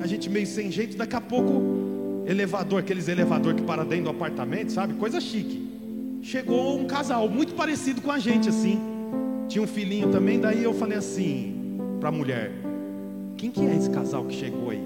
[0.00, 4.10] A gente meio sem jeito, daqui a pouco, elevador, aqueles elevador que para dentro do
[4.10, 4.94] apartamento, sabe?
[4.94, 5.63] Coisa chique.
[6.24, 8.80] Chegou um casal muito parecido com a gente assim.
[9.46, 12.50] Tinha um filhinho também, daí eu falei assim para a mulher:
[13.36, 14.82] "Quem que é esse casal que chegou aí?"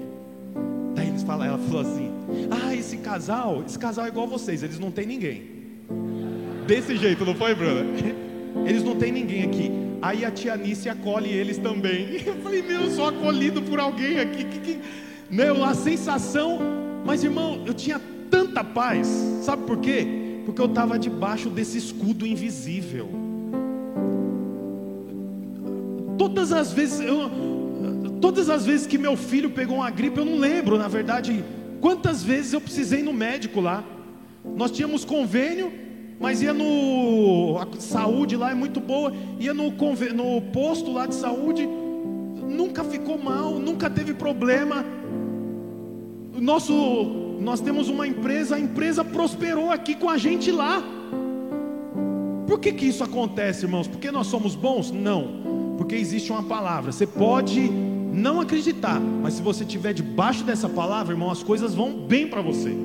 [0.93, 2.11] Daí eles falaram, ela falou assim:
[2.51, 5.43] "Ah, esse casal, esse casal é igual a vocês, eles não têm ninguém."
[6.67, 7.85] Desse jeito, não foi, Bruna?
[8.67, 9.71] Eles não têm ninguém aqui.
[10.01, 12.21] Aí a tia Nice acolhe eles também.
[12.25, 14.43] Eu falei, meu, eu sou acolhido por alguém aqui.
[14.43, 14.79] Que, que...
[15.31, 16.59] Meu, a sensação.
[17.05, 17.99] Mas, irmão, eu tinha
[18.29, 19.07] tanta paz.
[19.41, 20.18] Sabe por quê?
[20.49, 23.07] Porque eu estava debaixo desse escudo invisível.
[26.17, 27.29] Todas as vezes, eu,
[28.19, 31.45] todas as vezes que meu filho pegou uma gripe, eu não lembro, na verdade,
[31.79, 33.83] quantas vezes eu precisei ir no médico lá.
[34.43, 35.71] Nós tínhamos convênio,
[36.19, 37.59] mas ia no.
[37.59, 43.19] A saúde lá é muito boa, ia no, no posto lá de saúde, nunca ficou
[43.19, 44.83] mal, nunca teve problema.
[46.33, 50.83] Nosso, nós temos uma empresa, a empresa prosperou aqui com a gente lá.
[52.45, 53.87] Por que, que isso acontece, irmãos?
[53.87, 54.91] Porque nós somos bons?
[54.91, 56.91] Não, porque existe uma palavra.
[56.91, 57.69] Você pode
[58.11, 62.41] não acreditar, mas se você estiver debaixo dessa palavra, irmão, as coisas vão bem para
[62.41, 62.75] você.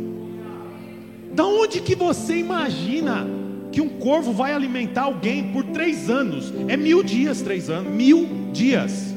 [1.33, 3.27] Da onde que você imagina
[3.73, 6.53] que um corvo vai alimentar alguém por três anos?
[6.69, 9.13] É mil dias, três anos, mil dias,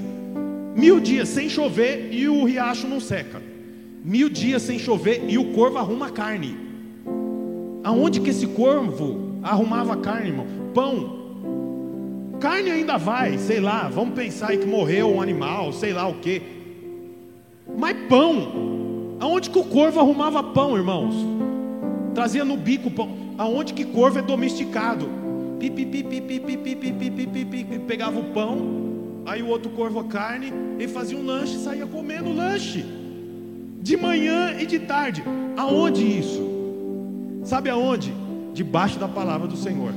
[0.76, 3.39] mil dias sem chover e o riacho não seca,
[4.08, 6.56] mil dias sem chover e o corvo arruma carne.
[7.84, 10.48] Aonde que esse corvo arrumava carne, irmão?
[10.74, 11.17] Pão.
[12.39, 16.13] Carne ainda vai, sei lá, vamos pensar aí que morreu um animal, sei lá o
[16.15, 16.41] que.
[17.78, 21.13] Mas pão, aonde que o corvo arrumava pão, irmãos?
[22.13, 23.10] trazia no bico pão.
[23.38, 25.08] Aonde que corvo é domesticado?
[25.60, 25.70] Pi,
[27.86, 32.34] pegava o pão, aí o outro corvo a carne, e fazia um lanche, saía comendo
[32.34, 32.86] lanche.
[33.88, 35.23] De manhã e de tarde.
[35.56, 36.41] Aonde isso?
[37.41, 38.13] Sabe aonde?
[38.54, 39.93] Debaixo da palavra do Senhor.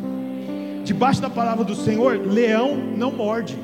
[0.85, 3.59] Debaixo da palavra do Senhor, leão não morde.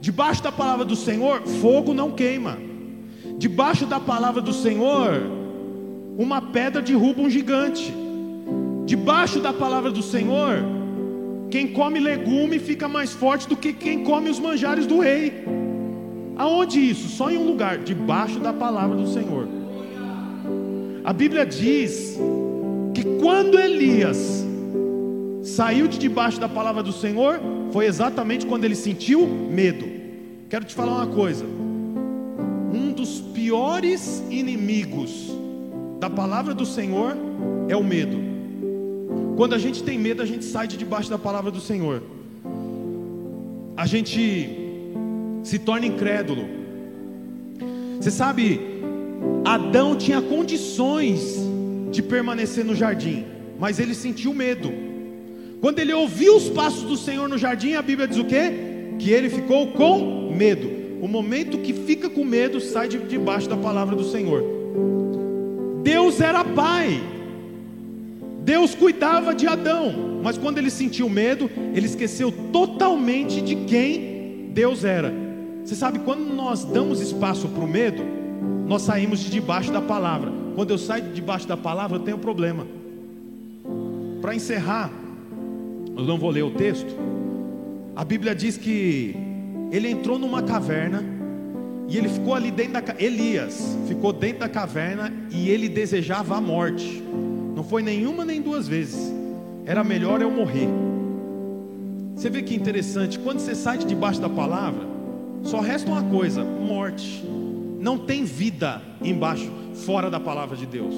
[0.00, 2.58] Debaixo da palavra do Senhor, fogo não queima.
[3.38, 5.22] Debaixo da palavra do Senhor,
[6.18, 7.94] uma pedra derruba um gigante.
[8.84, 10.64] Debaixo da palavra do Senhor,
[11.48, 15.61] quem come legume fica mais forte do que quem come os manjares do rei.
[16.42, 17.06] Aonde isso?
[17.08, 19.46] Só em um lugar, debaixo da palavra do Senhor.
[21.04, 22.18] A Bíblia diz
[22.92, 24.44] que quando Elias
[25.44, 29.86] saiu de debaixo da palavra do Senhor, foi exatamente quando ele sentiu medo.
[30.50, 35.30] Quero te falar uma coisa: um dos piores inimigos
[36.00, 37.16] da palavra do Senhor
[37.68, 38.18] é o medo.
[39.36, 42.02] Quando a gente tem medo, a gente sai de debaixo da palavra do Senhor.
[43.76, 44.61] A gente
[45.42, 46.44] se torna incrédulo.
[48.00, 48.60] Você sabe,
[49.44, 51.36] Adão tinha condições
[51.90, 53.24] de permanecer no jardim,
[53.58, 54.72] mas ele sentiu medo.
[55.60, 58.52] Quando ele ouviu os passos do Senhor no jardim, a Bíblia diz o quê?
[58.98, 60.68] Que ele ficou com medo.
[61.00, 64.42] O momento que fica com medo sai de debaixo da palavra do Senhor.
[65.82, 67.00] Deus era pai.
[68.44, 74.84] Deus cuidava de Adão, mas quando ele sentiu medo, ele esqueceu totalmente de quem Deus
[74.84, 75.31] era.
[75.64, 78.02] Você sabe, quando nós damos espaço para o medo,
[78.66, 80.32] nós saímos de debaixo da palavra.
[80.54, 82.66] Quando eu saio de debaixo da palavra, eu tenho um problema.
[84.20, 84.90] Para encerrar,
[85.96, 86.94] eu não vou ler o texto.
[87.94, 89.14] A Bíblia diz que
[89.70, 91.04] ele entrou numa caverna
[91.88, 96.40] e ele ficou ali dentro da Elias ficou dentro da caverna e ele desejava a
[96.40, 97.02] morte.
[97.54, 99.12] Não foi nenhuma nem duas vezes.
[99.66, 100.68] Era melhor eu morrer.
[102.16, 104.91] Você vê que interessante, quando você sai de debaixo da palavra,
[105.42, 107.24] só resta uma coisa: morte.
[107.80, 110.94] Não tem vida embaixo, fora da palavra de Deus.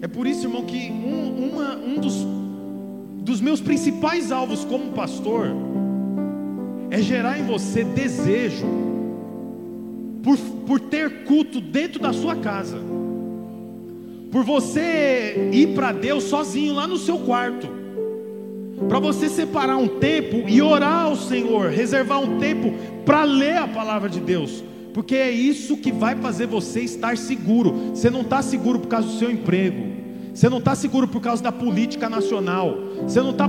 [0.00, 2.26] É por isso, irmão, que um, uma, um dos,
[3.22, 5.48] dos meus principais alvos como pastor
[6.90, 8.66] é gerar em você desejo
[10.22, 12.78] por, por ter culto dentro da sua casa,
[14.30, 17.68] por você ir para Deus sozinho lá no seu quarto,
[18.88, 22.72] para você separar um tempo e orar ao Senhor, reservar um tempo
[23.04, 27.90] para ler a palavra de Deus, porque é isso que vai fazer você estar seguro.
[27.94, 29.86] Você não está seguro por causa do seu emprego,
[30.34, 33.48] você não está seguro por causa da política nacional, você não está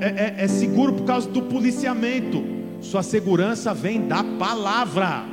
[0.00, 2.58] é, é, é seguro por causa do policiamento.
[2.80, 5.24] Sua segurança vem da palavra.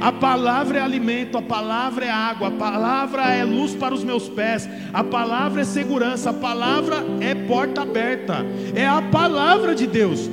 [0.00, 4.28] A palavra é alimento, a palavra é água, a palavra é luz para os meus
[4.28, 10.28] pés, a palavra é segurança, a palavra é porta aberta, é a palavra de Deus.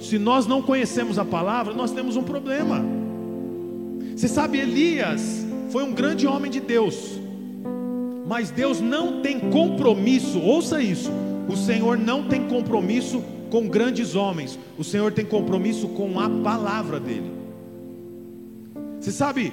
[0.00, 2.84] Se nós não conhecemos a palavra, nós temos um problema.
[4.14, 7.20] Você sabe, Elias foi um grande homem de Deus,
[8.26, 11.10] mas Deus não tem compromisso, ouça isso:
[11.48, 16.98] o Senhor não tem compromisso com grandes homens, o Senhor tem compromisso com a palavra
[16.98, 17.36] dEle.
[19.00, 19.52] Você sabe,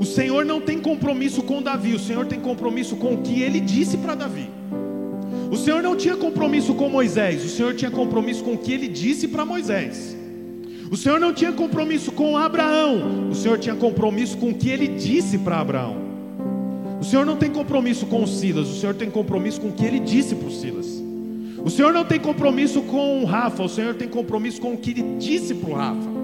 [0.00, 3.60] o Senhor não tem compromisso com Davi, o Senhor tem compromisso com o que ele
[3.60, 4.48] disse para Davi.
[5.50, 8.88] O Senhor não tinha compromisso com Moisés, o Senhor tinha compromisso com o que ele
[8.88, 10.16] disse para Moisés.
[10.90, 14.88] O Senhor não tinha compromisso com Abraão, o Senhor tinha compromisso com o que ele
[14.88, 15.96] disse para Abraão.
[17.00, 20.00] O Senhor não tem compromisso com Silas, o Senhor tem compromisso com o que ele
[20.00, 20.86] disse para Silas.
[21.64, 25.16] O Senhor não tem compromisso com Rafa, o Senhor tem compromisso com o que ele
[25.18, 26.16] disse para o Rafa.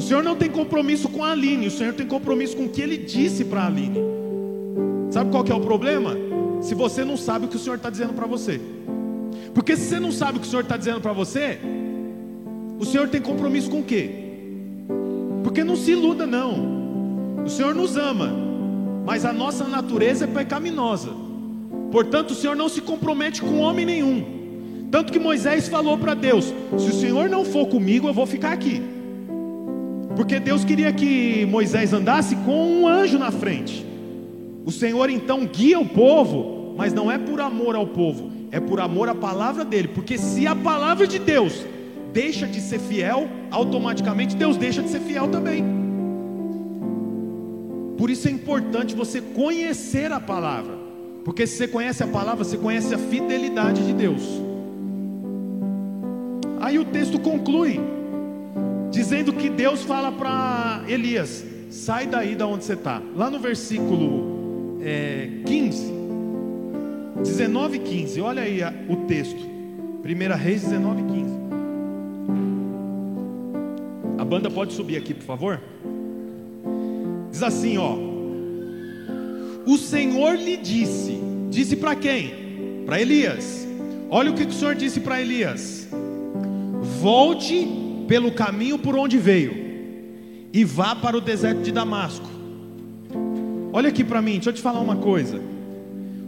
[0.00, 2.80] O Senhor não tem compromisso com a Aline, o Senhor tem compromisso com o que
[2.80, 4.00] Ele disse para a Aline.
[5.10, 6.16] Sabe qual é o problema?
[6.60, 8.60] Se você não sabe o que o Senhor está dizendo para você.
[9.54, 11.58] Porque se você não sabe o que o Senhor está dizendo para você,
[12.78, 14.10] o Senhor tem compromisso com o quê?
[15.42, 16.80] Porque não se iluda, não.
[17.44, 18.30] O Senhor nos ama,
[19.04, 21.10] mas a nossa natureza é pecaminosa.
[21.90, 24.40] Portanto, o Senhor não se compromete com homem nenhum.
[24.90, 28.52] Tanto que Moisés falou para Deus: Se o Senhor não for comigo, eu vou ficar
[28.52, 28.82] aqui.
[30.16, 33.86] Porque Deus queria que Moisés andasse com um anjo na frente.
[34.64, 36.49] O Senhor então guia o povo,
[36.80, 39.88] mas não é por amor ao povo, é por amor à palavra dele.
[39.88, 41.66] Porque se a palavra de Deus
[42.10, 45.62] deixa de ser fiel, automaticamente Deus deixa de ser fiel também.
[47.98, 50.72] Por isso é importante você conhecer a palavra.
[51.22, 54.22] Porque se você conhece a palavra, você conhece a fidelidade de Deus.
[56.62, 57.78] Aí o texto conclui
[58.90, 63.02] dizendo que Deus fala para Elias: sai daí da onde você está.
[63.14, 65.99] Lá no versículo é, 15,
[67.16, 69.38] 19 e 15, olha aí o texto.
[69.38, 71.40] 1 Reis 19 e 15.
[74.18, 75.60] A banda pode subir aqui, por favor?
[77.30, 77.96] Diz assim, ó.
[79.66, 81.18] O Senhor lhe disse,
[81.50, 82.84] disse para quem?
[82.86, 83.66] Para Elias.
[84.08, 85.88] Olha o que o Senhor disse para Elias:
[87.00, 87.68] Volte
[88.08, 89.54] pelo caminho por onde veio
[90.52, 92.28] e vá para o deserto de Damasco.
[93.72, 95.40] Olha aqui para mim, deixa eu te falar uma coisa.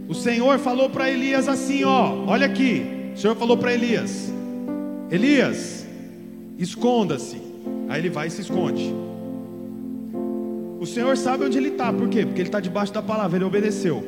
[0.07, 2.85] O Senhor falou para Elias assim, ó, olha aqui.
[3.15, 4.31] O Senhor falou para Elias:
[5.09, 5.85] Elias,
[6.57, 7.41] esconda-se.
[7.89, 8.93] Aí ele vai e se esconde.
[10.79, 12.25] O Senhor sabe onde ele está, por quê?
[12.25, 14.03] Porque ele está debaixo da palavra, ele obedeceu.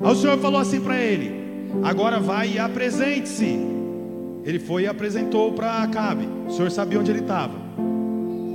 [0.00, 1.32] Aí o Senhor falou assim para ele:
[1.82, 3.80] Agora vai e apresente-se
[4.44, 6.26] ele foi e apresentou para Acabe.
[6.48, 7.54] O Senhor sabia onde ele estava.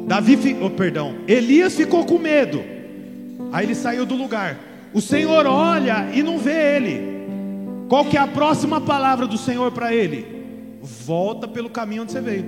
[0.07, 2.63] Davi, oh, perdão, Elias ficou com medo.
[3.51, 4.57] Aí ele saiu do lugar.
[4.95, 7.15] O Senhor olha e não vê ele.
[7.89, 10.25] Qual que é a próxima palavra do Senhor para ele?
[10.81, 12.45] Volta pelo caminho onde você veio.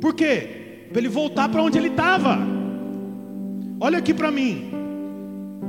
[0.00, 0.86] Por quê?
[0.88, 2.38] Para ele voltar para onde ele estava.
[3.80, 4.70] Olha aqui para mim.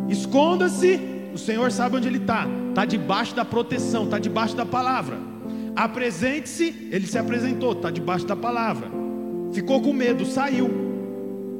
[0.07, 0.99] Esconda-se.
[1.33, 2.45] O Senhor sabe onde ele está.
[2.69, 4.03] Está debaixo da proteção.
[4.03, 5.17] Está debaixo da palavra.
[5.75, 8.89] Apresente-se, ele se apresentou, está debaixo da palavra.
[9.51, 10.67] Ficou com medo, saiu.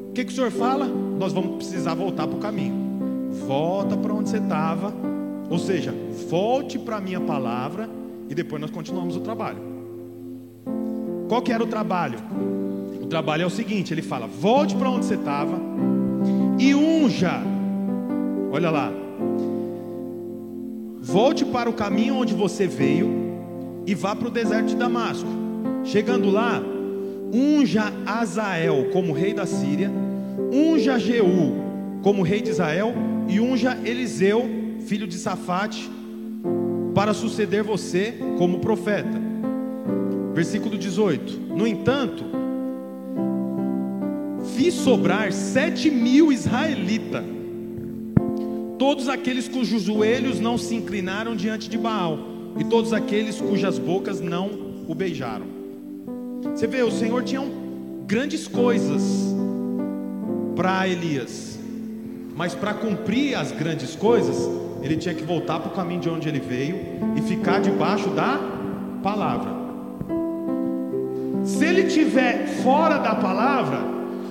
[0.08, 0.86] O que, que o senhor fala?
[0.86, 2.85] Nós vamos precisar voltar para o caminho.
[3.46, 4.92] Volta para onde você estava.
[5.48, 5.94] Ou seja,
[6.28, 7.88] volte para a minha palavra
[8.28, 9.58] e depois nós continuamos o trabalho.
[11.28, 12.18] Qual que era o trabalho?
[13.00, 15.58] O trabalho é o seguinte: ele fala, volte para onde você estava
[16.58, 17.40] e unja.
[18.50, 18.92] Olha lá.
[21.00, 23.08] Volte para o caminho onde você veio
[23.86, 25.28] e vá para o deserto de Damasco.
[25.84, 26.60] Chegando lá,
[27.32, 29.90] unja Azael como rei da Síria,
[30.52, 31.54] unja Jeú
[32.02, 32.92] como rei de Israel
[33.28, 34.48] e unja Eliseu,
[34.86, 35.90] filho de Safate,
[36.94, 39.20] para suceder você como profeta.
[40.34, 42.24] Versículo 18: No entanto,
[44.56, 47.24] fiz sobrar sete mil israelitas,
[48.78, 52.18] todos aqueles cujos joelhos não se inclinaram diante de Baal
[52.58, 54.50] e todos aqueles cujas bocas não
[54.88, 55.46] o beijaram.
[56.54, 57.42] Você vê, o Senhor tinha
[58.06, 59.02] grandes coisas
[60.54, 61.45] para Elias,
[62.36, 64.48] mas para cumprir as grandes coisas,
[64.82, 66.76] ele tinha que voltar para o caminho de onde ele veio
[67.16, 68.38] e ficar debaixo da
[69.02, 69.50] palavra.
[71.42, 73.78] Se ele tiver fora da palavra,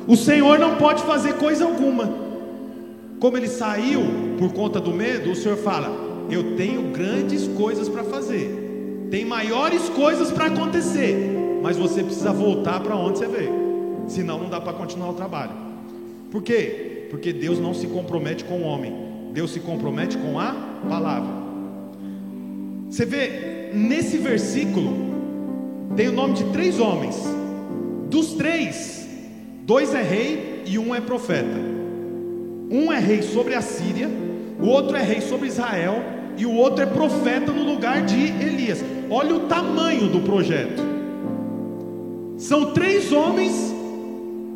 [0.07, 2.07] o Senhor não pode fazer coisa alguma.
[3.19, 4.01] Como ele saiu
[4.37, 5.89] por conta do medo, o Senhor fala:
[6.29, 12.81] Eu tenho grandes coisas para fazer, tem maiores coisas para acontecer, mas você precisa voltar
[12.81, 15.53] para onde você veio, senão não dá para continuar o trabalho.
[16.29, 16.94] Por quê?
[17.09, 18.93] Porque Deus não se compromete com o homem,
[19.33, 20.53] Deus se compromete com a
[20.87, 21.29] palavra.
[22.89, 25.15] Você vê nesse versículo
[25.95, 27.15] tem o nome de três homens.
[28.09, 29.07] Dos três,
[29.63, 31.59] dois é rei e um é profeta.
[32.69, 34.09] Um é rei sobre a Síria,
[34.59, 36.03] o outro é rei sobre Israel
[36.37, 38.83] e o outro é profeta no lugar de Elias.
[39.09, 40.81] Olha o tamanho do projeto.
[42.37, 43.74] São três homens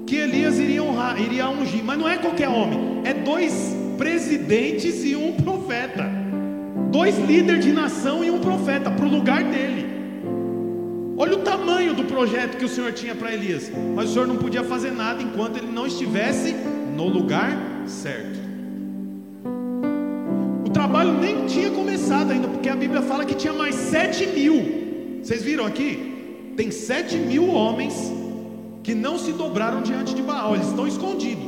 [0.10, 5.16] que Elias iria honrar, iria ungir, mas não é qualquer homem, é dois presidentes e
[5.16, 6.10] um profeta.
[6.92, 9.86] Dois líderes de nação e um profeta para o lugar dele.
[11.16, 14.38] Olha o tamanho do projeto que o Senhor tinha para Elias, mas o Senhor não
[14.38, 16.56] podia fazer nada enquanto ele não estivesse
[16.96, 17.56] no lugar
[17.86, 18.40] certo.
[20.66, 25.20] O trabalho nem tinha começado ainda, porque a Bíblia fala que tinha mais sete mil.
[25.22, 26.54] Vocês viram aqui?
[26.58, 28.19] Tem sete mil homens
[28.90, 31.46] que não se dobraram diante de Baal, eles estão escondidos.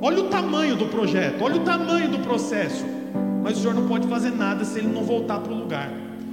[0.00, 2.84] Olha o tamanho do projeto, olha o tamanho do processo.
[3.42, 5.90] Mas o Senhor não pode fazer nada se ele não voltar para o lugar.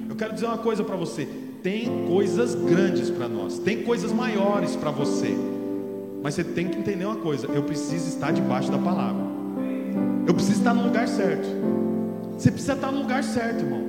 [0.07, 1.27] Eu quero dizer uma coisa para você:
[1.63, 5.35] tem coisas grandes para nós, tem coisas maiores para você.
[6.21, 9.23] Mas você tem que entender uma coisa: eu preciso estar debaixo da palavra.
[10.27, 11.47] Eu preciso estar no lugar certo.
[12.37, 13.83] Você precisa estar no lugar certo, irmão.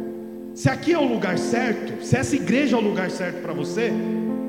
[0.55, 3.93] Se aqui é o lugar certo, se essa igreja é o lugar certo para você,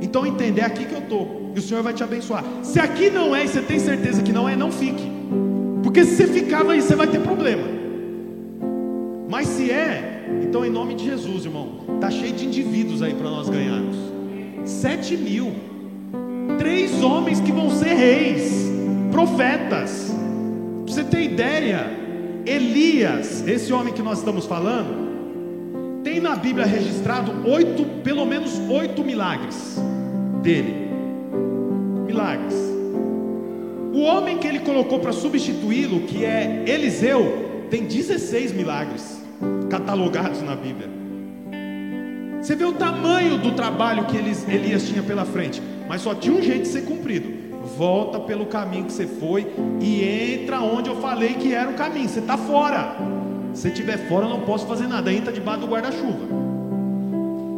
[0.02, 1.52] então entender é aqui que eu estou.
[1.56, 2.44] E o Senhor vai te abençoar.
[2.64, 5.04] Se aqui não é e você tem certeza que não é, não fique.
[5.84, 7.64] Porque se você ficar aí, você vai ter problema.
[9.30, 13.30] Mas se é, então em nome de Jesus, irmão, Está cheio de indivíduos aí para
[13.30, 13.96] nós ganharmos.
[14.66, 15.54] Sete mil.
[16.58, 18.72] Três homens que vão ser reis,
[19.12, 20.12] profetas.
[20.84, 21.86] Para você ter ideia,
[22.44, 29.04] Elias, esse homem que nós estamos falando, tem na Bíblia registrado oito, pelo menos oito
[29.04, 29.80] milagres
[30.42, 30.90] dele.
[32.06, 32.56] Milagres.
[33.94, 39.22] O homem que ele colocou para substituí-lo, que é Eliseu, tem 16 milagres
[39.70, 40.90] catalogados na Bíblia.
[42.42, 46.42] Você vê o tamanho do trabalho que Elias tinha pela frente, mas só tinha um
[46.42, 47.42] jeito de ser cumprido.
[47.78, 49.48] Volta pelo caminho que você foi
[49.80, 52.10] e entra onde eu falei que era o caminho.
[52.10, 52.96] Você está fora.
[53.54, 55.14] Se estiver fora, eu não posso fazer nada.
[55.14, 56.51] Entra debaixo do guarda-chuva.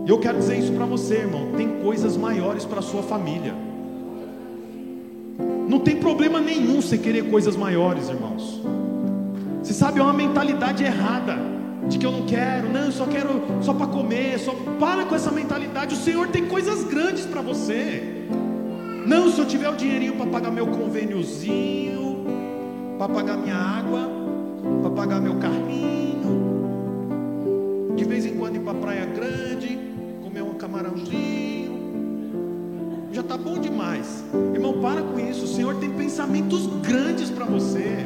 [0.06, 1.51] E eu quero dizer isso para você, irmão.
[1.56, 3.54] Tem coisas maiores para sua família.
[5.68, 8.62] Não tem problema nenhum você querer coisas maiores, irmãos.
[9.62, 11.38] Você sabe, é uma mentalidade errada
[11.88, 15.16] de que eu não quero, não, eu só quero só para comer, só para com
[15.16, 15.95] essa mentalidade.
[15.95, 18.26] O Senhor tem coisas grandes para você.
[19.06, 22.26] Não, se eu tiver o dinheirinho para pagar meu convêniozinho,
[22.97, 24.10] para pagar minha água,
[24.82, 26.64] para pagar meu carrinho,
[27.95, 29.53] de vez em quando ir para a praia grande,
[30.74, 31.71] camarãozinho,
[33.11, 34.24] já está bom demais.
[34.53, 35.45] Irmão, para com isso.
[35.45, 37.97] O Senhor tem pensamentos grandes para você.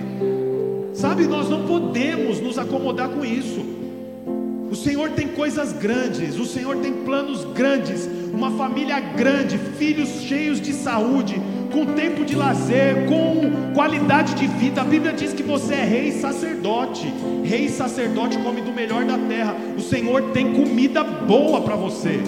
[0.94, 3.66] Sabe, nós não podemos nos acomodar com isso.
[4.70, 10.60] O Senhor tem coisas grandes, o Senhor tem planos grandes, uma família grande, filhos cheios
[10.60, 11.42] de saúde,
[11.72, 14.82] com tempo de lazer, com qualidade de vida.
[14.82, 17.08] A Bíblia diz que você é rei sacerdote.
[17.46, 19.56] Rei sacerdote come do melhor da terra.
[19.78, 22.20] O Senhor tem comida boa para você.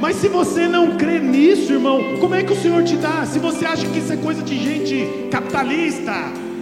[0.00, 3.26] Mas se você não crê nisso, irmão, como é que o Senhor te dá?
[3.26, 6.14] Se você acha que isso é coisa de gente capitalista,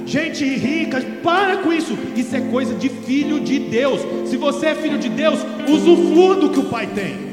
[0.05, 1.97] gente rica, para com isso.
[2.16, 4.01] Isso é coisa de filho de Deus.
[4.28, 7.28] Se você é filho de Deus, usufrua do que o Pai tem.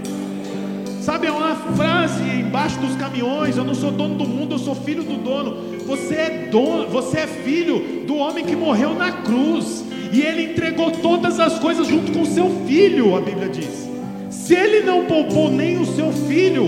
[1.02, 4.76] Sabe, é uma frase embaixo dos caminhões: Eu não sou dono do mundo, eu sou
[4.76, 5.80] filho do dono.
[5.88, 9.84] Você é dono, você é filho do homem que morreu na cruz.
[10.12, 13.95] E ele entregou todas as coisas junto com seu filho, a Bíblia diz.
[14.46, 16.66] Se ele não poupou nem o seu filho,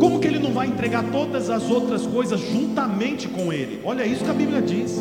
[0.00, 3.80] como que ele não vai entregar todas as outras coisas juntamente com ele?
[3.84, 5.00] Olha isso que a Bíblia diz.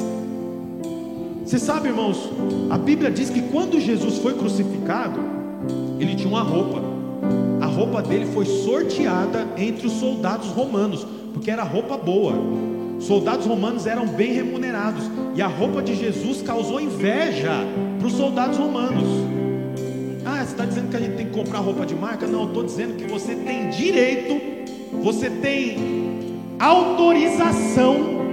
[1.43, 2.29] Você sabe, irmãos,
[2.69, 5.19] a Bíblia diz que quando Jesus foi crucificado,
[5.99, 6.83] ele tinha uma roupa.
[7.59, 11.03] A roupa dele foi sorteada entre os soldados romanos,
[11.33, 12.35] porque era roupa boa.
[12.99, 17.65] Soldados romanos eram bem remunerados, e a roupa de Jesus causou inveja
[17.97, 19.34] para os soldados romanos.
[20.45, 22.27] Você está dizendo que a gente tem que comprar roupa de marca?
[22.27, 24.55] Não, eu estou dizendo que você tem direito
[25.01, 25.77] você tem
[26.59, 28.25] autorização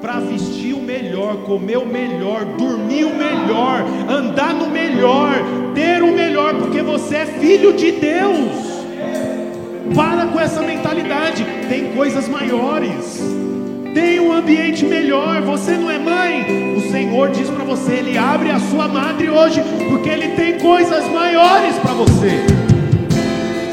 [0.00, 5.34] para vestir o melhor, comer o melhor, dormir o melhor, andar no melhor,
[5.74, 8.68] ter o melhor, porque você é filho de Deus.
[9.94, 11.44] Para com essa mentalidade.
[11.68, 13.20] Tem coisas maiores.
[13.94, 15.40] Tem um ambiente melhor.
[15.42, 16.76] Você não é mãe.
[16.76, 21.04] O Senhor diz para você: Ele abre a sua madre hoje, porque Ele tem coisas
[21.10, 22.46] maiores para você.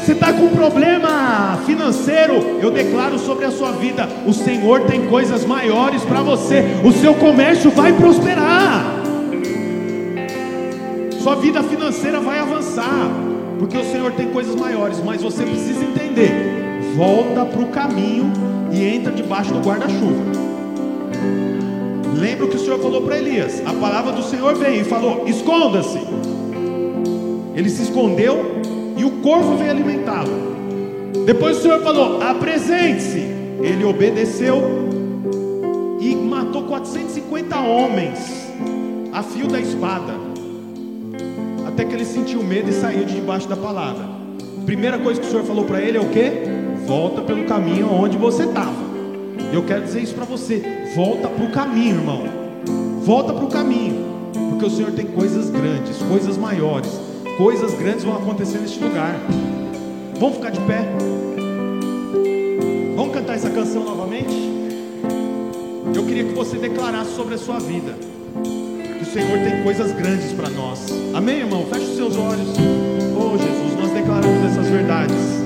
[0.06, 5.44] Você está com problema financeiro, eu declaro sobre a sua vida: o Senhor tem coisas
[5.44, 8.84] maiores para você, o seu comércio vai prosperar,
[11.20, 13.10] sua vida financeira vai avançar,
[13.58, 16.30] porque o Senhor tem coisas maiores, mas você precisa entender:
[16.94, 18.32] volta para o caminho
[18.76, 20.24] e entra debaixo do guarda-chuva.
[22.14, 23.62] Lembra o que o Senhor falou para Elias?
[23.64, 25.98] A palavra do Senhor veio e falou: esconda-se.
[27.54, 28.60] Ele se escondeu
[28.96, 30.30] e o corvo veio alimentá-lo.
[31.24, 33.34] Depois o Senhor falou: apresente-se.
[33.62, 34.62] Ele obedeceu
[35.98, 38.52] e matou 450 homens
[39.12, 40.12] a fio da espada.
[41.66, 44.04] Até que ele sentiu medo e saiu de debaixo da palavra.
[44.66, 46.55] Primeira coisa que o Senhor falou para ele é o que?
[46.86, 48.86] Volta pelo caminho onde você estava.
[49.52, 50.62] Eu quero dizer isso para você.
[50.94, 52.22] Volta para o caminho, irmão.
[53.02, 54.06] Volta para o caminho.
[54.50, 57.06] Porque o Senhor tem coisas grandes, coisas maiores
[57.36, 59.14] Coisas grandes vão acontecer neste lugar.
[60.18, 60.80] Vamos ficar de pé.
[62.96, 64.34] Vamos cantar essa canção novamente?
[65.94, 67.92] Eu queria que você declarasse sobre a sua vida.
[68.32, 70.90] Que o Senhor tem coisas grandes para nós.
[71.14, 71.66] Amém, irmão?
[71.66, 72.48] Feche os seus olhos.
[73.14, 75.45] Oh, Jesus, nós declaramos essas verdades.